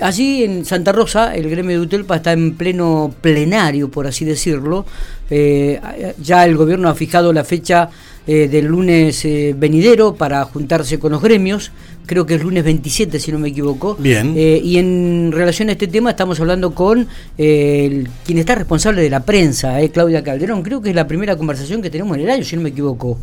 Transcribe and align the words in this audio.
Allí 0.00 0.44
en 0.44 0.64
Santa 0.64 0.92
Rosa, 0.92 1.34
el 1.34 1.48
gremio 1.48 1.78
de 1.78 1.84
Utelpa 1.84 2.16
está 2.16 2.32
en 2.32 2.54
pleno 2.54 3.14
plenario, 3.20 3.90
por 3.90 4.06
así 4.06 4.24
decirlo. 4.24 4.86
Eh, 5.30 5.80
ya 6.22 6.44
el 6.44 6.56
gobierno 6.56 6.88
ha 6.88 6.94
fijado 6.94 7.32
la 7.32 7.44
fecha 7.44 7.90
eh, 8.26 8.48
del 8.48 8.66
lunes 8.66 9.24
eh, 9.24 9.54
venidero 9.56 10.14
para 10.14 10.44
juntarse 10.44 10.98
con 10.98 11.12
los 11.12 11.22
gremios. 11.22 11.72
Creo 12.06 12.26
que 12.26 12.36
es 12.36 12.42
lunes 12.42 12.64
27, 12.64 13.18
si 13.18 13.32
no 13.32 13.38
me 13.38 13.48
equivoco. 13.48 13.96
Bien. 13.98 14.34
y 14.36 14.78
en 14.78 15.32
relación 15.32 15.68
a 15.68 15.72
este 15.72 15.88
tema 15.88 16.10
estamos 16.10 16.38
hablando 16.38 16.72
con 16.72 17.08
quien 17.36 18.38
está 18.38 18.54
responsable 18.54 19.02
de 19.02 19.10
la 19.10 19.24
prensa, 19.24 19.76
Claudia 19.92 20.22
Calderón. 20.22 20.62
Creo 20.62 20.80
que 20.80 20.90
es 20.90 20.94
la 20.94 21.08
primera 21.08 21.36
conversación 21.36 21.82
que 21.82 21.90
tenemos 21.90 22.16
en 22.16 22.24
el 22.24 22.30
año, 22.30 22.44
si 22.44 22.54
no 22.56 22.62
me 22.62 22.68
equivoco. 22.68 23.18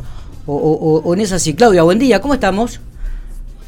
O, 0.45 0.55
o 0.55 1.13
en 1.13 1.21
esa 1.21 1.39
sí. 1.39 1.53
Claudia, 1.53 1.83
buen 1.83 1.99
día, 1.99 2.19
¿cómo 2.19 2.33
estamos? 2.33 2.81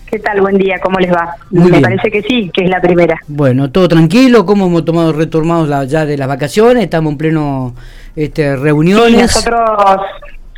¿Qué 0.09 0.19
tal? 0.19 0.41
Buen 0.41 0.57
día, 0.57 0.77
¿cómo 0.81 0.99
les 0.99 1.11
va? 1.11 1.35
Me 1.49 1.81
parece 1.81 2.11
que 2.11 2.21
sí, 2.21 2.49
que 2.53 2.65
es 2.65 2.69
la 2.69 2.79
primera. 2.79 3.19
Bueno, 3.27 3.71
todo 3.71 3.87
tranquilo, 3.87 4.45
¿cómo 4.45 4.67
hemos 4.67 4.85
tomado 4.85 5.11
retornados 5.11 5.89
ya 5.89 6.05
de 6.05 6.17
las 6.17 6.27
vacaciones? 6.27 6.83
Estamos 6.83 7.13
en 7.13 7.17
pleno 7.17 7.75
este, 8.15 8.55
reuniones. 8.55 9.21
nosotros 9.21 9.61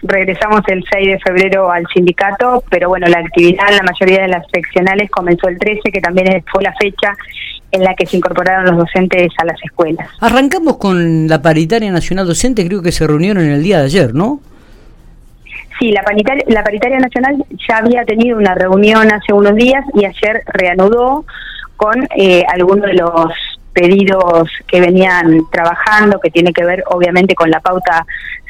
regresamos 0.04 0.62
el 0.68 0.84
6 0.92 1.08
de 1.08 1.20
febrero 1.20 1.72
al 1.72 1.86
sindicato, 1.94 2.64
pero 2.70 2.90
bueno, 2.90 3.08
la 3.08 3.20
actividad 3.20 3.70
en 3.70 3.78
la 3.78 3.84
mayoría 3.84 4.22
de 4.24 4.28
las 4.28 4.46
seccionales 4.52 5.10
comenzó 5.10 5.48
el 5.48 5.58
13, 5.58 5.92
que 5.92 6.02
también 6.02 6.44
fue 6.52 6.64
la 6.64 6.74
fecha 6.74 7.14
en 7.72 7.84
la 7.84 7.94
que 7.96 8.06
se 8.06 8.18
incorporaron 8.18 8.66
los 8.66 8.78
docentes 8.78 9.30
a 9.38 9.46
las 9.46 9.58
escuelas. 9.64 10.10
Arrancamos 10.20 10.78
con 10.78 11.28
la 11.28 11.42
paritaria 11.42 11.92
nacional 11.92 12.28
docente, 12.28 12.66
creo 12.68 12.82
que 12.82 12.92
se 12.92 13.08
reunieron 13.08 13.44
en 13.44 13.52
el 13.52 13.64
día 13.64 13.80
de 13.80 13.86
ayer, 13.86 14.14
¿no? 14.14 14.40
Sí, 15.80 15.92
la 15.92 16.02
paritaria, 16.02 16.44
la 16.48 16.64
paritaria 16.64 16.98
nacional 17.00 17.46
ya 17.68 17.78
había 17.78 18.04
tenido 18.04 18.38
una 18.38 18.56
reunión 18.56 19.12
hace 19.12 19.34
unos 19.34 19.56
días 19.56 19.84
y 19.94 20.06
ayer 20.06 20.44
reanudó 20.48 21.26
con 21.76 22.08
eh, 22.16 22.44
algunos 22.48 22.86
de 22.86 22.96
los 22.96 23.57
pedidos 23.78 24.50
que 24.68 24.82
venían 24.82 25.44
trabajando, 25.52 26.20
que 26.20 26.32
tiene 26.32 26.52
que 26.52 26.66
ver 26.66 26.84
obviamente 26.88 27.36
con 27.36 27.52
la 27.52 27.60
pauta 27.60 28.08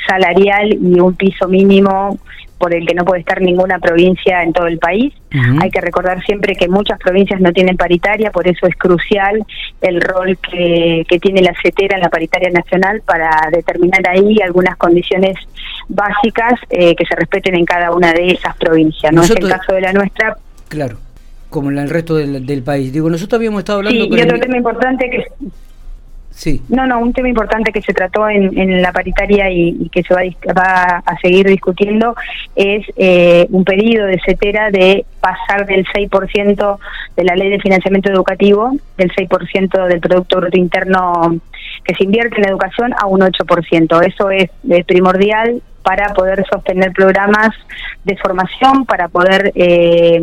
salarial 0.08 0.72
y 0.72 1.02
un 1.02 1.16
piso 1.16 1.50
mínimo 1.50 2.18
por 2.58 2.74
el 2.74 2.88
que 2.88 2.96
no 2.96 3.04
puede 3.04 3.20
estar 3.20 3.42
ninguna 3.42 3.78
provincia 3.78 4.42
en 4.42 4.54
todo 4.54 4.68
el 4.68 4.80
país. 4.80 5.14
Hay 5.62 5.70
que 5.70 5.82
recordar 5.82 6.24
siempre 6.24 6.56
que 6.56 6.70
muchas 6.70 6.98
provincias 6.98 7.42
no 7.42 7.52
tienen 7.52 7.76
paritaria, 7.76 8.32
por 8.32 8.48
eso 8.48 8.66
es 8.66 8.76
crucial 8.76 9.46
el 9.82 10.02
rol 10.02 10.38
que, 10.40 11.06
tiene 11.22 11.42
la 11.42 11.54
CETERA 11.62 11.98
en 11.98 12.04
la 12.04 12.10
paritaria 12.10 12.50
nacional 12.50 13.02
para 13.06 13.50
determinar 13.52 14.08
ahí 14.08 14.38
algunas 14.42 14.78
condiciones 14.78 15.36
básicas 15.90 16.54
eh, 16.70 16.96
que 16.96 17.06
se 17.06 17.16
respeten 17.16 17.56
en 17.56 17.66
cada 17.66 17.92
una 17.92 18.14
de 18.14 18.32
esas 18.32 18.56
provincias. 18.56 19.12
No 19.12 19.24
es 19.24 19.30
el 19.32 19.50
caso 19.50 19.74
de 19.74 19.82
la 19.82 19.92
nuestra. 19.92 20.38
Claro 20.70 20.98
como 21.58 21.72
en 21.72 21.80
el 21.80 21.90
resto 21.90 22.14
del, 22.14 22.62
país. 22.62 22.94
Digo, 22.94 23.10
nosotros 23.10 23.40
habíamos 23.40 23.62
estado 23.62 23.80
hablando 23.80 24.04
sí, 24.04 24.12
y 24.12 24.22
otro 24.22 24.40
tema 24.40 24.58
importante 24.58 25.10
que 25.10 25.26
Sí. 26.30 26.62
No, 26.70 26.86
no, 26.86 27.00
un 27.00 27.14
tema 27.14 27.30
importante 27.30 27.72
que 27.72 27.82
se 27.82 27.94
trató 27.94 28.30
en, 28.30 28.80
la 28.80 28.92
paritaria 28.92 29.50
y, 29.50 29.90
que 29.90 30.04
se 30.04 30.14
va, 30.14 30.22
va, 30.56 31.02
a 31.04 31.18
seguir 31.18 31.48
discutiendo 31.48 32.16
es 32.56 32.86
eh, 32.96 33.48
un 33.50 33.64
pedido 33.66 34.06
de 34.06 34.22
CETERA 34.24 34.70
de 34.70 35.04
pasar 35.20 35.66
del 35.66 35.84
6% 35.88 36.78
de 37.16 37.24
la 37.24 37.36
ley 37.36 37.50
de 37.50 37.60
financiamiento 37.60 38.12
educativo, 38.12 38.72
del 38.98 39.12
6% 39.14 39.88
del 39.88 40.00
Producto 40.00 40.38
Bruto 40.38 40.60
Interno 40.60 41.40
que 41.84 41.96
se 41.96 42.04
invierte 42.04 42.38
en 42.38 42.50
educación, 42.50 42.94
a 42.96 43.08
un 43.08 43.22
8%. 43.22 44.06
Eso 44.06 44.30
es, 44.30 44.52
primordial 44.86 45.64
para 45.82 46.14
poder 46.14 46.46
sostener 46.52 46.92
programas 46.92 47.50
de 48.04 48.16
formación, 48.16 48.86
para 48.86 49.08
poder... 49.08 49.54
Eh, 49.56 50.22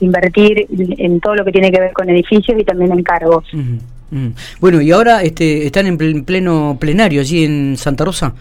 invertir 0.00 0.66
en 0.70 1.20
todo 1.20 1.34
lo 1.34 1.44
que 1.44 1.52
tiene 1.52 1.70
que 1.70 1.80
ver 1.80 1.92
con 1.92 2.08
edificios 2.08 2.58
y 2.58 2.64
también 2.64 2.92
en 2.92 3.02
cargos. 3.02 3.44
Bueno, 4.60 4.80
y 4.80 4.90
ahora 4.90 5.22
este, 5.22 5.66
están 5.66 5.86
en 5.86 6.24
pleno 6.24 6.76
plenario 6.80 7.20
allí 7.20 7.44
en 7.44 7.76
Santa 7.76 8.04
Rosa. 8.04 8.34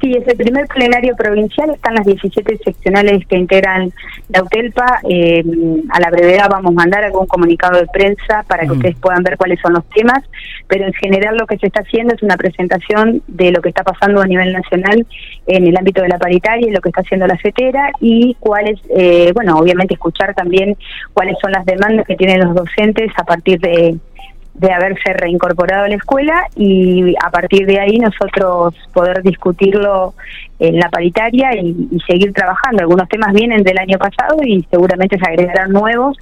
Sí, 0.00 0.12
es 0.12 0.28
el 0.28 0.36
primer 0.36 0.66
plenario 0.68 1.16
provincial, 1.16 1.70
están 1.70 1.94
las 1.94 2.06
17 2.06 2.58
seccionales 2.58 3.26
que 3.26 3.36
integran 3.36 3.92
la 4.28 4.44
UTELPA. 4.44 5.00
Eh, 5.08 5.42
a 5.90 5.98
la 5.98 6.10
brevedad 6.10 6.48
vamos 6.48 6.70
a 6.70 6.74
mandar 6.74 7.02
algún 7.02 7.26
comunicado 7.26 7.80
de 7.80 7.86
prensa 7.88 8.44
para 8.46 8.64
que 8.64 8.72
ustedes 8.72 8.96
puedan 8.96 9.24
ver 9.24 9.36
cuáles 9.36 9.58
son 9.60 9.72
los 9.72 9.84
temas, 9.88 10.22
pero 10.68 10.86
en 10.86 10.92
general 10.92 11.36
lo 11.36 11.48
que 11.48 11.58
se 11.58 11.66
está 11.66 11.80
haciendo 11.80 12.14
es 12.14 12.22
una 12.22 12.36
presentación 12.36 13.22
de 13.26 13.50
lo 13.50 13.60
que 13.60 13.70
está 13.70 13.82
pasando 13.82 14.20
a 14.20 14.26
nivel 14.26 14.52
nacional 14.52 15.04
en 15.48 15.66
el 15.66 15.76
ámbito 15.76 16.02
de 16.02 16.08
la 16.08 16.18
paritaria 16.18 16.68
y 16.68 16.70
lo 16.70 16.80
que 16.80 16.90
está 16.90 17.00
haciendo 17.00 17.26
la 17.26 17.36
CETERA 17.36 17.90
y 18.00 18.36
cuáles, 18.38 18.78
eh, 18.96 19.32
bueno, 19.34 19.58
obviamente 19.58 19.94
escuchar 19.94 20.32
también 20.32 20.76
cuáles 21.12 21.36
son 21.40 21.50
las 21.50 21.66
demandas 21.66 22.06
que 22.06 22.14
tienen 22.14 22.38
los 22.38 22.54
docentes 22.54 23.10
a 23.16 23.24
partir 23.24 23.58
de 23.58 23.98
de 24.58 24.72
haberse 24.72 25.12
reincorporado 25.12 25.84
a 25.84 25.88
la 25.88 25.94
escuela 25.94 26.46
y 26.56 27.14
a 27.24 27.30
partir 27.30 27.66
de 27.66 27.78
ahí 27.78 27.98
nosotros 27.98 28.74
poder 28.92 29.22
discutirlo 29.22 30.14
en 30.58 30.78
la 30.78 30.88
paritaria 30.88 31.50
y, 31.54 31.98
seguir 32.06 32.32
trabajando. 32.32 32.82
Algunos 32.82 33.08
temas 33.08 33.32
vienen 33.32 33.62
del 33.62 33.78
año 33.78 33.98
pasado 33.98 34.36
y 34.44 34.66
seguramente 34.70 35.16
se 35.18 35.30
agregarán 35.30 35.72
nuevos 35.72 36.16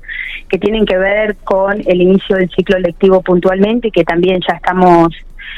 que 0.48 0.58
tienen 0.58 0.84
que 0.84 0.98
ver 0.98 1.36
con 1.44 1.80
el 1.86 2.02
inicio 2.02 2.36
del 2.36 2.50
ciclo 2.50 2.78
lectivo 2.78 3.22
puntualmente, 3.22 3.90
que 3.90 4.04
también 4.04 4.40
ya 4.46 4.56
estamos 4.56 5.08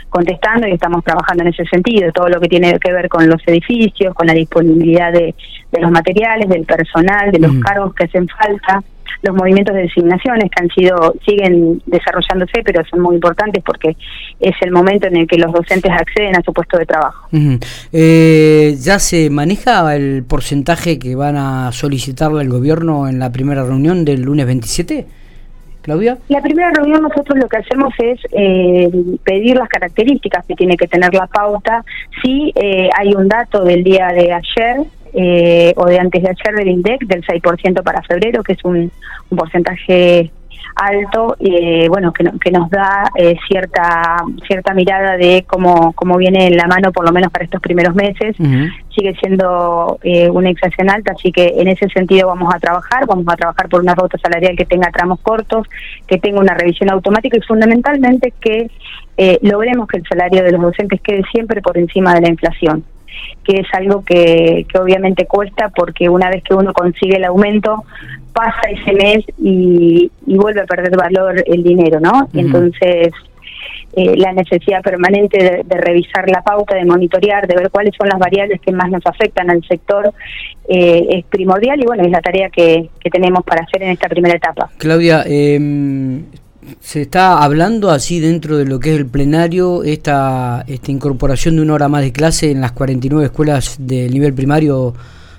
contestando 0.09 0.66
y 0.66 0.72
estamos 0.72 1.04
trabajando 1.04 1.43
en 1.43 1.50
ese 1.50 1.65
sentido, 1.66 2.10
todo 2.12 2.28
lo 2.28 2.41
que 2.41 2.49
tiene 2.49 2.78
que 2.78 2.93
ver 2.93 3.09
con 3.09 3.28
los 3.28 3.41
edificios, 3.47 4.15
con 4.15 4.26
la 4.26 4.34
disponibilidad 4.34 5.12
de, 5.12 5.34
los 5.81 5.91
materiales, 5.91 6.49
del 6.49 6.65
personal, 6.65 7.31
de 7.31 7.38
los 7.38 7.53
cargos 7.62 7.94
que 7.94 8.04
hacen 8.04 8.26
falta 8.28 8.82
los 9.22 9.34
movimientos 9.34 9.75
de 9.75 9.82
designaciones 9.82 10.50
que 10.50 10.62
han 10.62 10.69
sido 10.71 11.15
siguen 11.26 11.82
desarrollándose 11.87 12.62
pero 12.65 12.84
son 12.88 13.00
muy 13.00 13.16
importantes 13.16 13.62
porque 13.65 13.97
es 14.38 14.54
el 14.60 14.71
momento 14.71 15.06
en 15.09 15.16
el 15.16 15.26
que 15.26 15.38
los 15.38 15.53
docentes 15.53 15.91
acceden 15.91 16.37
a 16.37 16.43
su 16.43 16.53
puesto 16.53 16.78
de 16.78 16.87
trabajo. 16.87 17.28
Eh, 17.93 18.76
ya 18.81 18.99
se 18.99 19.31
maneja 19.31 19.94
el 19.97 20.25
porcentaje 20.25 20.99
que 20.99 21.15
van 21.15 21.37
a 21.37 21.72
solicitarle 21.72 22.41
al 22.41 22.49
gobierno 22.49 23.09
en 23.09 23.19
la 23.19 23.32
primera 23.32 23.65
reunión 23.65 24.05
del 24.05 24.22
lunes 24.22 24.47
27 24.47 25.06
La 26.28 26.43
primera 26.43 26.71
reunión 26.71 27.03
nosotros 27.03 27.39
lo 27.39 27.49
que 27.49 27.56
hacemos 27.59 27.94
es 27.99 28.21
eh, 28.33 28.91
pedir 29.25 29.56
las 29.56 29.69
características 29.69 30.44
que 30.47 30.55
tiene 30.55 30.77
que 30.77 30.87
tener 30.87 31.15
la 31.15 31.27
pauta. 31.27 31.84
Si 32.22 32.53
eh, 32.55 32.91
hay 32.97 33.15
un 33.15 33.28
dato 33.28 33.65
del 33.65 33.84
día 33.84 34.09
de 34.09 34.33
ayer 34.33 34.87
eh, 35.15 35.72
o 35.77 35.87
de 35.87 35.99
antes 35.99 36.22
de 36.22 36.28
ayer 36.28 36.55
del 36.55 36.69
INDEC 36.69 37.06
del 37.06 37.25
6% 37.25 37.83
para 37.83 38.03
febrero, 38.03 38.43
que 38.43 38.53
es 38.53 38.65
un, 38.65 38.91
porcentaje 39.31 40.31
alto, 40.75 41.37
eh, 41.41 41.89
bueno, 41.89 42.13
que, 42.13 42.25
que 42.41 42.51
nos 42.51 42.71
da 42.71 43.11
eh, 43.17 43.37
cierta 43.49 44.23
cierta 44.47 44.75
mirada 44.75 45.17
de 45.17 45.45
cómo, 45.47 45.93
cómo 45.93 46.17
viene 46.17 46.51
la 46.51 46.67
mano, 46.67 46.93
por 46.93 47.05
lo 47.05 47.13
menos 47.13 47.31
para 47.33 47.45
estos 47.45 47.61
primeros 47.61 47.95
meses. 47.95 48.37
Sigue 48.95 49.15
siendo 49.21 49.99
eh, 50.03 50.29
una 50.29 50.51
inflación 50.51 50.91
alta, 50.91 51.13
así 51.13 51.31
que 51.31 51.55
en 51.59 51.69
ese 51.69 51.89
sentido 51.89 52.29
vamos 52.29 52.53
a 52.53 52.59
trabajar, 52.59 53.07
vamos 53.07 53.27
a 53.29 53.37
trabajar 53.37 53.69
por 53.69 53.81
una 53.81 53.95
ruta 53.95 54.19
salarial 54.19 54.57
que 54.57 54.65
tenga 54.65 54.91
tramos 54.91 55.21
cortos, 55.21 55.69
que 56.07 56.19
tenga 56.19 56.41
una 56.41 56.55
revisión 56.55 56.91
automática 56.91 57.37
y 57.37 57.43
fundamentalmente 57.43 58.33
que 58.41 58.71
eh, 59.17 59.39
logremos 59.43 59.87
que 59.89 59.99
el 59.99 60.05
salario 60.09 60.43
de 60.43 60.53
los 60.53 60.63
docentes 60.63 61.01
quede 61.01 61.23
siempre 61.33 61.63
por 61.63 61.79
encima 61.79 62.15
de 62.15 62.23
la 62.23 62.29
inflación 62.29 62.85
que 63.45 63.61
es 63.61 63.67
algo 63.73 64.05
que, 64.05 64.67
que 64.69 64.79
obviamente 64.79 65.27
cuesta 65.27 65.71
porque 65.75 66.09
una 66.09 66.29
vez 66.31 66.43
que 66.43 66.55
uno 66.55 66.73
consigue 66.73 67.17
el 67.17 67.25
aumento 67.25 67.85
pasa 68.33 68.61
ese 68.71 68.93
mes 68.93 69.25
y, 69.39 70.11
vuelve 70.27 70.61
a 70.61 70.67
perder 70.67 70.97
valor 70.97 71.43
el 71.47 71.63
dinero, 71.63 71.99
¿no? 71.99 72.29
Entonces, 72.33 73.13
eh, 73.97 74.17
la 74.17 74.33
necesidad 74.33 74.83
permanente 74.83 75.65
de, 75.67 75.77
revisar 75.81 76.31
la 76.31 76.43
pauta, 76.43 76.77
de 76.77 76.85
monitorear, 76.85 77.49
de 77.49 77.57
ver 77.57 77.71
cuáles 77.71 77.95
son 77.99 78.09
las 78.09 78.19
variables 78.19 78.61
que 78.61 78.71
más 78.71 78.91
nos 78.91 79.05
afectan 79.07 79.51
al 79.51 79.65
sector, 79.67 80.13
eh, 80.69 81.07
es 81.11 81.25
primordial 81.25 81.81
y 81.81 81.87
bueno, 81.87 82.05
es 82.05 82.11
la 82.11 82.21
tarea 82.21 82.49
que, 82.51 82.91
que 83.01 83.11
tenemos 83.11 83.43
para 83.45 83.65
hacer 83.65 83.83
en 83.83 83.91
esta 83.91 84.09
primera 84.09 84.37
etapa. 84.37 84.71
Claudia, 84.79 85.25
eh, 85.27 85.59
se 86.81 87.03
está 87.03 87.43
hablando 87.43 87.91
así 87.91 88.20
dentro 88.20 88.56
de 88.56 88.65
lo 88.65 88.81
que 88.81 88.94
es 88.94 88.99
el 88.99 89.06
plenario, 89.06 89.82
esta, 89.85 90.65
esta 90.67 90.91
incorporación 90.91 91.56
de 91.56 91.62
una 91.62 91.75
hora 91.75 91.88
más 91.88 92.03
de 92.03 92.12
clase 92.12 92.50
en 92.50 92.61
las 92.61 92.73
49 92.73 93.26
escuelas 93.26 93.76
del 93.79 94.12
nivel 94.12 94.35
primario 94.35 94.94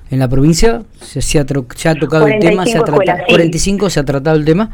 en 0.09 0.19
la 0.19 0.27
provincia. 0.27 0.83
¿Se, 1.01 1.21
se, 1.21 1.39
ha, 1.39 1.45
tocado 1.45 2.27
el 2.27 2.39
tema? 2.39 2.65
¿Se 2.65 2.77
ha 2.77 2.83
tratado, 2.83 3.19
45 3.27 3.89
se 3.89 3.99
ha 3.99 4.05
tratado 4.05 4.35
el 4.37 4.45
tema? 4.45 4.71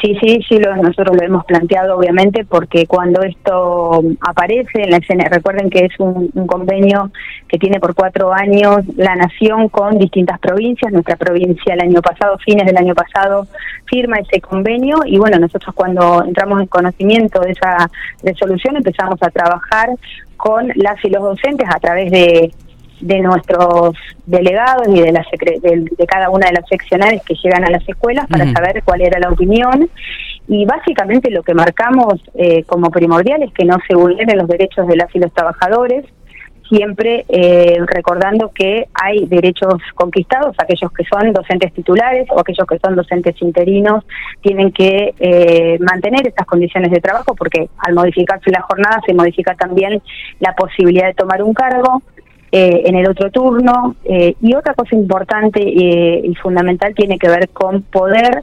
Sí, 0.00 0.16
sí, 0.18 0.40
sí, 0.48 0.58
lo, 0.58 0.74
nosotros 0.76 1.14
lo 1.14 1.22
hemos 1.22 1.44
planteado 1.44 1.98
obviamente 1.98 2.46
porque 2.46 2.86
cuando 2.86 3.22
esto 3.22 4.02
aparece 4.20 4.82
en 4.82 4.90
la 4.90 4.96
escena, 4.96 5.28
recuerden 5.28 5.68
que 5.68 5.84
es 5.84 5.92
un, 5.98 6.30
convenio 6.46 7.10
que 7.46 7.58
tiene 7.58 7.78
por 7.80 7.94
cuatro 7.94 8.32
años 8.32 8.78
la 8.96 9.14
nación 9.14 9.68
con 9.68 9.98
distintas 9.98 10.38
provincias, 10.38 10.90
nuestra 10.90 11.16
provincia 11.16 11.74
el 11.74 11.80
año 11.80 12.00
pasado, 12.00 12.38
fines 12.38 12.64
del 12.64 12.78
año 12.78 12.94
pasado, 12.94 13.46
firma 13.84 14.16
ese 14.18 14.40
convenio 14.40 15.00
y 15.04 15.18
bueno, 15.18 15.38
nosotros 15.38 15.74
cuando 15.74 16.24
entramos 16.24 16.62
en 16.62 16.66
conocimiento 16.68 17.40
de 17.40 17.50
esa 17.50 17.90
resolución 18.22 18.76
empezamos 18.76 19.22
a 19.22 19.30
trabajar 19.30 19.90
con 20.38 20.68
las 20.76 21.04
y 21.04 21.10
los 21.10 21.22
docentes 21.22 21.68
a 21.68 21.78
través 21.78 22.10
de 22.10 22.50
de 23.00 23.20
nuestros 23.20 23.96
delegados 24.26 24.86
y 24.88 25.00
de, 25.00 25.12
la 25.12 25.24
de, 25.42 26.06
cada 26.06 26.30
una 26.30 26.46
de 26.46 26.52
las 26.52 26.68
seccionales 26.68 27.22
que 27.22 27.34
llegan 27.34 27.64
a 27.64 27.70
las 27.70 27.88
escuelas 27.88 28.26
para 28.28 28.50
saber 28.52 28.82
cuál 28.84 29.00
era 29.02 29.18
la 29.18 29.30
opinión 29.30 29.88
y 30.48 30.64
básicamente 30.64 31.30
lo 31.30 31.42
que 31.42 31.54
marcamos 31.54 32.14
eh, 32.34 32.64
como 32.64 32.90
primordial 32.90 33.42
es 33.42 33.52
que 33.52 33.64
no 33.64 33.76
se 33.86 33.94
vulneren 33.94 34.36
los 34.36 34.48
derechos 34.48 34.86
de 34.88 34.96
las 34.96 35.14
y 35.14 35.20
los 35.20 35.32
trabajadores, 35.32 36.04
siempre 36.68 37.24
eh, 37.28 37.78
recordando 37.86 38.50
que 38.52 38.86
hay 38.94 39.26
derechos 39.26 39.74
conquistados, 39.94 40.56
aquellos 40.58 40.90
que 40.92 41.04
son 41.04 41.32
docentes 41.32 41.72
titulares 41.72 42.26
o 42.30 42.40
aquellos 42.40 42.66
que 42.66 42.78
son 42.78 42.96
docentes 42.96 43.40
interinos 43.42 44.04
tienen 44.40 44.72
que 44.72 45.14
eh, 45.18 45.78
mantener 45.80 46.28
estas 46.28 46.46
condiciones 46.46 46.90
de 46.90 47.00
trabajo 47.00 47.34
porque 47.34 47.68
al 47.78 47.94
modificarse 47.94 48.50
la 48.50 48.62
jornada 48.62 49.00
se 49.06 49.14
modifica 49.14 49.54
también 49.54 50.00
la 50.38 50.54
posibilidad 50.54 51.06
de 51.06 51.14
tomar 51.14 51.42
un 51.42 51.54
cargo. 51.54 52.02
Eh, 52.52 52.82
en 52.86 52.96
el 52.96 53.08
otro 53.08 53.30
turno. 53.30 53.94
y 54.04 54.54
otra 54.56 54.74
cosa 54.74 54.96
importante 54.96 55.62
y 55.62 56.34
fundamental 56.42 56.92
tiene 56.96 57.16
que 57.16 57.28
ver 57.28 57.48
con 57.50 57.82
poder 57.82 58.42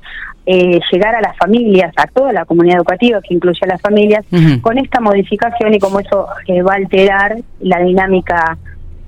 eh, 0.49 0.79
llegar 0.93 1.13
a 1.13 1.19
las 1.19 1.35
familias, 1.35 1.91
a 1.97 2.07
toda 2.07 2.31
la 2.31 2.45
comunidad 2.45 2.77
educativa 2.77 3.19
que 3.21 3.33
incluye 3.33 3.59
a 3.63 3.67
las 3.67 3.81
familias, 3.81 4.25
con 4.61 4.77
esta 4.77 5.01
modificación 5.01 5.73
y 5.73 5.79
como 5.79 5.99
eso 5.99 6.25
eh, 6.47 6.61
va 6.61 6.71
a 6.71 6.75
alterar 6.77 7.35
la 7.59 7.79
dinámica 7.79 8.57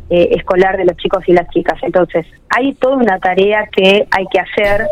eh, 0.09 0.31
escolar 0.31 0.75
de 0.75 0.83
los 0.83 0.97
chicos 0.97 1.23
y 1.27 1.31
las 1.31 1.47
chicas. 1.51 1.79
Entonces, 1.81 2.25
hay 2.49 2.73
toda 2.73 2.97
una 2.97 3.19
tarea 3.19 3.69
que 3.71 4.05
hay 4.11 4.25
que 4.29 4.39
hacer 4.41 4.85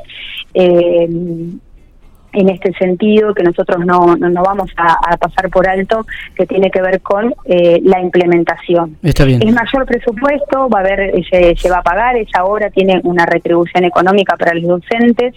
en 2.33 2.49
este 2.49 2.73
sentido 2.73 3.33
que 3.33 3.43
nosotros 3.43 3.85
no, 3.85 4.15
no, 4.15 4.43
vamos 4.43 4.71
a, 4.77 5.17
pasar 5.17 5.49
por 5.49 5.67
alto, 5.67 6.05
que 6.35 6.45
tiene 6.45 6.69
que 6.69 6.81
ver 6.81 7.01
con 7.01 7.33
eh, 7.45 7.79
la 7.83 7.99
implementación. 7.99 8.97
Está 9.01 9.25
bien. 9.25 9.41
Es 9.41 9.53
mayor 9.53 9.85
presupuesto, 9.85 10.69
va 10.69 10.79
a 10.79 10.81
haber, 10.81 11.13
se, 11.29 11.55
se, 11.55 11.69
va 11.69 11.77
a 11.77 11.83
pagar, 11.83 12.15
esa 12.17 12.43
obra 12.45 12.69
tiene 12.69 13.01
una 13.03 13.25
retribución 13.25 13.85
económica 13.85 14.35
para 14.37 14.53
los 14.53 14.63
docentes, 14.63 15.35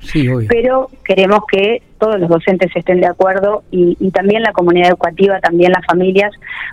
pero 0.48 0.90
queremos 1.04 1.40
que 1.50 1.82
todos 2.00 2.18
los 2.18 2.28
docentes 2.28 2.74
estén 2.74 3.00
de 3.00 3.06
acuerdo 3.06 3.62
y, 3.70 4.10
también 4.10 4.42
la 4.42 4.52
comunidad 4.52 4.88
educativa, 4.88 5.38
también 5.38 5.70
las 5.70 5.86
familias, 5.86 6.32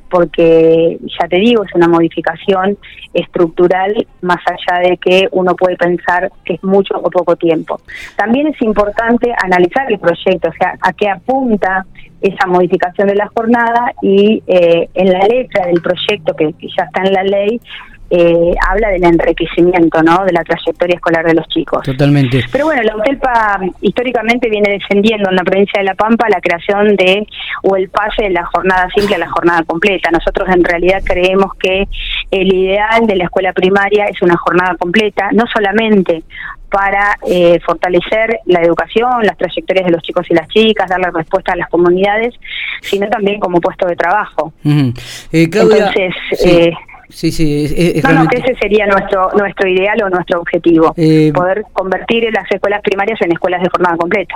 porque 0.09 0.97
ya 1.19 1.27
te 1.27 1.35
digo, 1.37 1.63
es 1.63 1.75
una 1.75 1.87
modificación 1.87 2.77
estructural 3.13 4.07
más 4.21 4.39
allá 4.47 4.89
de 4.89 4.97
que 4.97 5.27
uno 5.31 5.55
puede 5.55 5.75
pensar 5.75 6.31
que 6.43 6.55
es 6.55 6.63
mucho 6.63 6.95
o 6.95 7.09
poco 7.11 7.35
tiempo. 7.35 7.79
También 8.15 8.47
es 8.47 8.61
importante 8.61 9.31
analizar 9.43 9.91
el 9.91 9.99
proyecto, 9.99 10.49
o 10.49 10.53
sea, 10.53 10.75
a 10.81 10.93
qué 10.93 11.09
apunta 11.09 11.85
esa 12.21 12.47
modificación 12.47 13.07
de 13.09 13.15
la 13.15 13.27
jornada 13.27 13.93
y 14.01 14.41
eh, 14.47 14.89
en 14.95 15.11
la 15.11 15.19
letra 15.27 15.67
del 15.67 15.81
proyecto 15.81 16.35
que 16.35 16.55
ya 16.75 16.85
está 16.85 17.03
en 17.03 17.13
la 17.13 17.23
ley, 17.23 17.61
eh, 18.09 18.53
habla 18.67 18.89
del 18.89 19.03
enriquecimiento 19.03 20.01
¿no? 20.01 20.23
de 20.25 20.31
la 20.31 20.43
trayectoria 20.43 20.95
escolar 20.95 21.25
de 21.25 21.33
los 21.33 21.47
chicos. 21.47 21.83
Totalmente. 21.83 22.43
Pero 22.51 22.65
bueno, 22.65 22.81
la 22.83 22.95
UTELPA 22.95 23.59
históricamente 23.81 24.49
viene 24.49 24.71
defendiendo 24.71 25.29
en 25.29 25.35
la 25.35 25.43
provincia 25.43 25.79
de 25.79 25.85
La 25.85 25.95
Pampa 25.95 26.29
la 26.29 26.39
creación 26.39 26.95
de 26.95 27.27
o 27.63 27.75
el 27.75 27.89
pase 27.89 28.23
de 28.23 28.29
la 28.29 28.45
jornada 28.45 28.87
simple 28.95 29.15
a 29.15 29.19
la 29.19 29.29
jornada 29.29 29.63
completa. 29.63 30.09
Nosotros 30.11 30.47
en 30.49 30.63
realidad 30.63 31.01
creemos 31.03 31.53
que 31.55 31.87
el 32.31 32.53
ideal 32.53 33.07
de 33.07 33.15
la 33.15 33.25
escuela 33.25 33.53
primaria 33.53 34.05
es 34.05 34.21
una 34.21 34.37
jornada 34.37 34.75
completa, 34.77 35.29
no 35.33 35.45
solamente 35.53 36.23
para 36.69 37.17
eh, 37.27 37.59
fortalecer 37.65 38.39
la 38.45 38.61
educación, 38.61 39.23
las 39.23 39.37
trayectorias 39.37 39.85
de 39.85 39.91
los 39.91 40.01
chicos 40.01 40.25
y 40.29 40.33
las 40.33 40.47
chicas, 40.49 40.89
darle 40.89 41.09
respuesta 41.11 41.53
a 41.53 41.55
las 41.55 41.69
comunidades, 41.69 42.33
sino 42.81 43.07
también 43.07 43.39
como 43.39 43.61
puesto 43.61 43.85
de 43.87 43.95
trabajo. 43.95 44.53
Eh, 44.65 44.93
Entonces, 45.31 46.13
eh, 46.43 46.71
Sí, 47.09 47.31
sí, 47.31 47.65
es, 47.65 48.03
no, 48.03 48.27
que 48.27 48.37
ese 48.37 48.53
sería 48.59 48.85
nuestro 48.85 49.29
nuestro 49.31 49.69
ideal 49.69 49.97
o 50.03 50.09
nuestro 50.09 50.41
objetivo, 50.41 50.93
eh, 50.97 51.31
poder 51.33 51.63
convertir 51.71 52.25
las 52.33 52.45
escuelas 52.51 52.81
primarias 52.81 53.19
en 53.21 53.31
escuelas 53.31 53.61
de 53.61 53.69
jornada 53.69 53.95
completa. 53.95 54.35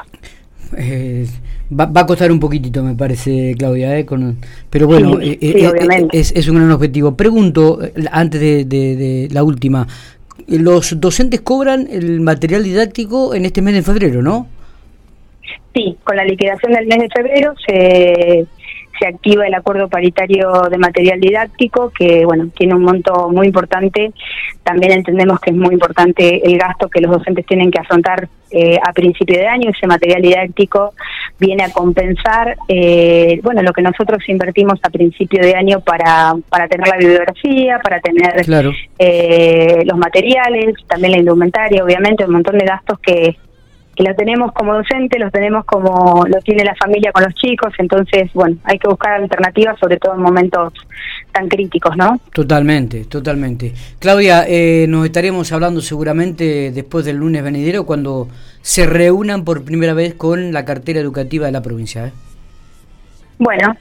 Eh, 0.78 1.26
va, 1.78 1.90
a 1.94 2.06
costar 2.06 2.32
un 2.32 2.40
poquitito, 2.40 2.82
me 2.82 2.96
parece, 2.96 3.56
Claudia, 3.58 4.00
eh, 4.00 4.06
pero 4.70 4.88
bueno, 4.88 5.20
es, 5.20 6.48
un 6.48 6.56
gran 6.56 6.72
objetivo. 6.72 7.16
Pregunto, 7.18 7.80
antes 8.12 8.40
de, 8.40 9.28
la 9.32 9.44
última, 9.44 9.86
los 10.48 11.00
docentes 11.00 11.42
cobran 11.42 11.88
el 11.92 12.22
material 12.22 12.64
didáctico 12.64 13.36
en 13.36 13.46
este 13.46 13.62
mes 13.62 13.74
de 13.74 13.82
febrero, 13.82 14.22
¿no? 14.22 14.48
Sí, 15.74 15.98
con 16.04 16.16
la 16.16 16.24
liquidación 16.24 16.72
del 16.72 16.88
mes 16.88 17.00
de 17.00 17.10
febrero 17.10 17.54
se 17.66 18.46
se 19.02 19.08
activa 19.08 19.48
el 19.48 19.56
acuerdo 19.56 19.90
paritario 19.90 20.52
de 20.70 20.78
material 20.78 21.20
didáctico, 21.20 21.90
que 21.90 22.24
bueno, 22.24 22.50
tiene 22.56 22.76
un 22.76 22.84
monto 22.84 23.30
muy 23.30 23.48
importante. 23.48 24.12
También 24.64 24.92
entendemos 24.92 25.40
que 25.40 25.50
es 25.50 25.56
muy 25.56 25.74
importante 25.74 26.42
el 26.46 26.58
gasto 26.60 26.88
que 26.88 27.02
los 27.02 27.12
docentes 27.12 27.48
tienen 27.48 27.72
que 27.72 27.80
afrontar 27.80 28.30
eh, 28.52 28.78
a 28.84 28.94
principio 28.94 29.40
de 29.40 29.48
año. 29.48 29.72
Ese 29.72 29.88
material 29.88 30.22
didáctico 30.22 30.94
viene 31.40 31.64
a 31.64 31.72
compensar 31.72 32.56
eh, 32.68 33.40
bueno 33.42 33.64
lo 33.64 33.74
que 33.74 33.82
nosotros 33.82 34.20
invertimos 34.28 34.80
a 34.84 34.92
principio 34.92 35.42
de 35.42 35.56
año 35.56 35.80
para, 35.80 36.36
para 36.50 36.68
tener 36.68 36.88
la 36.88 36.98
bibliografía, 36.98 37.80
para 37.80 38.00
tener 38.02 38.46
eh, 39.00 39.82
los 39.84 39.98
materiales, 39.98 40.76
también 40.88 41.14
la 41.14 41.20
indumentaria, 41.20 41.84
obviamente, 41.84 42.24
un 42.24 42.34
montón 42.34 42.60
de 42.60 42.66
gastos 42.66 43.00
que 43.00 43.36
lo 44.02 44.16
tenemos 44.16 44.52
como 44.54 44.74
docente, 44.74 45.20
lo 45.20 45.30
tenemos 45.32 45.66
como 45.66 46.26
lo 46.28 46.40
tiene 46.42 46.64
la 46.64 46.76
familia 46.76 47.12
con 47.12 47.24
los 47.24 47.34
chicos, 47.36 47.74
entonces, 47.78 48.32
bueno, 48.34 48.58
hay 48.64 48.78
que 48.78 48.88
buscar 48.88 49.14
alternativas, 49.22 49.80
sobre 49.80 49.98
todo 49.98 50.16
en 50.16 50.22
momentos 50.22 50.74
tan 51.32 51.48
críticos, 51.48 51.96
¿no? 51.98 52.20
Totalmente, 52.34 53.06
totalmente. 53.06 53.74
Claudia, 54.00 54.46
eh, 54.48 54.86
nos 54.88 55.06
estaremos 55.06 55.52
hablando 55.52 55.82
seguramente 55.82 56.72
después 56.72 57.06
del 57.06 57.18
lunes 57.18 57.44
venidero 57.44 57.86
cuando 57.86 58.28
se 58.62 58.86
reúnan 58.86 59.44
por 59.44 59.64
primera 59.64 59.94
vez 59.94 60.14
con 60.14 60.52
la 60.52 60.66
cartera 60.66 61.00
educativa 61.00 61.46
de 61.46 61.52
la 61.52 61.62
provincia. 61.62 62.08
¿eh? 62.08 62.12
Bueno, 63.38 63.76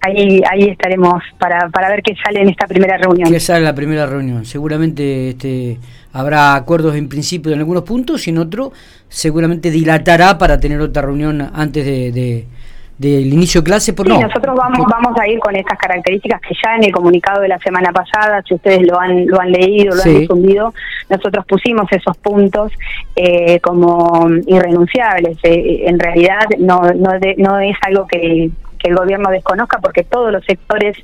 ahí 0.00 0.40
ahí 0.50 0.68
estaremos 0.68 1.22
para, 1.38 1.68
para 1.70 1.88
ver 1.88 2.02
qué 2.02 2.14
sale 2.24 2.42
en 2.42 2.48
esta 2.50 2.66
primera 2.66 2.96
reunión. 2.96 3.30
¿Qué 3.30 3.40
sale 3.40 3.60
en 3.60 3.64
la 3.64 3.74
primera 3.74 4.06
reunión? 4.06 4.44
Seguramente 4.44 5.30
este 5.30 5.78
habrá 6.12 6.54
acuerdos 6.54 6.94
en 6.96 7.08
principio 7.08 7.52
en 7.52 7.58
algunos 7.58 7.84
puntos 7.84 8.26
y 8.26 8.30
en 8.30 8.38
otro 8.38 8.72
seguramente 9.08 9.70
dilatará 9.70 10.38
para 10.38 10.60
tener 10.60 10.80
otra 10.80 11.02
reunión 11.02 11.50
antes 11.54 11.84
de, 11.84 12.46
del 12.98 13.32
inicio 13.32 13.62
de 13.62 13.64
clase 13.64 13.92
por 13.92 14.06
sí, 14.06 14.12
nosotros 14.12 14.54
vamos 14.56 14.86
vamos 14.88 15.18
a 15.18 15.28
ir 15.28 15.38
con 15.38 15.56
estas 15.56 15.78
características 15.78 16.40
que 16.40 16.54
ya 16.62 16.76
en 16.76 16.84
el 16.84 16.92
comunicado 16.92 17.40
de 17.40 17.48
la 17.48 17.58
semana 17.58 17.92
pasada 17.92 18.42
si 18.46 18.54
ustedes 18.54 18.82
lo 18.82 19.00
han 19.00 19.26
lo 19.26 19.40
han 19.40 19.50
leído 19.50 19.94
lo 19.94 20.02
han 20.02 20.20
difundido 20.20 20.74
nosotros 21.08 21.44
pusimos 21.46 21.86
esos 21.90 22.16
puntos 22.18 22.72
eh, 23.16 23.60
como 23.60 24.28
irrenunciables. 24.46 25.36
Eh, 25.42 25.84
en 25.86 25.98
realidad 25.98 26.40
no 26.58 26.82
no, 26.94 27.10
no 27.38 27.58
es 27.58 27.76
algo 27.82 28.06
que 28.06 28.50
que 28.78 28.90
el 28.90 28.96
gobierno 28.96 29.30
desconozca 29.30 29.78
porque 29.78 30.02
todos 30.02 30.32
los 30.32 30.44
sectores 30.44 30.96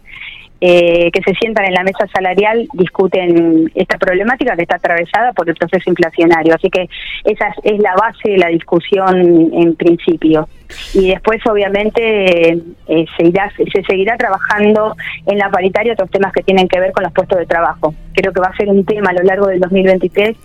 eh, 0.61 1.11
que 1.13 1.23
se 1.23 1.35
sientan 1.35 1.67
en 1.67 1.75
la 1.75 1.85
mesa 1.85 2.07
salarial 2.13 2.67
discuten 2.73 3.71
esta 3.75 3.97
problemática 3.97 4.57
que 4.57 4.63
está 4.63 4.77
atravesada 4.77 5.33
por 5.33 5.49
el 5.49 5.55
proceso 5.55 5.91
inflacionario. 5.91 6.55
Así 6.55 6.69
que 6.69 6.89
esa 7.25 7.55
es 7.63 7.79
la 7.79 7.95
base 7.95 8.31
de 8.31 8.39
la 8.39 8.49
discusión 8.49 9.51
en 9.53 9.75
principio. 9.77 10.49
Y 10.95 11.09
después, 11.09 11.41
obviamente, 11.47 12.51
eh, 12.53 13.07
se, 13.17 13.27
irá, 13.27 13.51
se 13.57 13.83
seguirá 13.85 14.17
trabajando 14.17 14.95
en 15.27 15.39
la 15.39 15.49
paritaria 15.51 15.95
otros 15.95 16.11
temas 16.11 16.33
que 16.33 16.43
tienen 16.43 16.69
que 16.69 16.79
ver 16.79 16.93
con 16.93 17.05
los 17.05 17.13
puestos 17.13 17.39
de 17.39 17.47
trabajo. 17.47 17.95
Creo 18.13 18.33
que 18.33 18.41
va 18.41 18.49
a 18.49 18.57
ser 18.57 18.69
un 18.69 18.85
tema 18.85 19.11
a 19.11 19.15
lo 19.15 19.23
largo 19.23 19.47
del 19.47 19.61
2023 19.61 20.37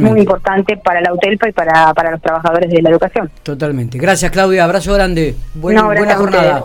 muy 0.00 0.20
importante 0.20 0.76
para 0.76 1.00
la 1.00 1.14
UTELPA 1.14 1.48
y 1.48 1.52
para, 1.52 1.94
para 1.94 2.10
los 2.10 2.20
trabajadores 2.20 2.70
de 2.70 2.82
la 2.82 2.90
educación. 2.90 3.30
Totalmente. 3.42 3.98
Gracias, 3.98 4.30
Claudia. 4.30 4.64
Abrazo 4.64 4.92
grande. 4.94 5.34
buena 5.54 5.82
jornada. 6.16 6.62